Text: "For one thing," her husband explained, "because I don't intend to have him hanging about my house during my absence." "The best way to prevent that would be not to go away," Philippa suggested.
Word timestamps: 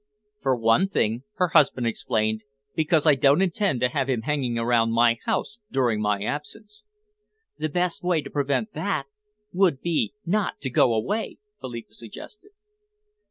"For 0.41 0.55
one 0.55 0.89
thing," 0.89 1.25
her 1.35 1.49
husband 1.49 1.85
explained, 1.85 2.41
"because 2.73 3.05
I 3.05 3.13
don't 3.13 3.39
intend 3.43 3.81
to 3.81 3.89
have 3.89 4.09
him 4.09 4.23
hanging 4.23 4.57
about 4.57 4.87
my 4.89 5.19
house 5.25 5.59
during 5.71 6.01
my 6.01 6.23
absence." 6.23 6.85
"The 7.59 7.69
best 7.69 8.01
way 8.01 8.23
to 8.23 8.31
prevent 8.31 8.73
that 8.73 9.05
would 9.53 9.79
be 9.79 10.15
not 10.25 10.59
to 10.61 10.71
go 10.71 10.91
away," 10.95 11.37
Philippa 11.59 11.93
suggested. 11.93 12.49